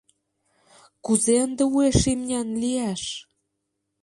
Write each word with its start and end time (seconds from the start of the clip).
Кузе 1.05 1.35
ынде 1.45 1.63
уэш 1.73 1.99
имнян 2.11 2.49
лияш? 2.61 3.03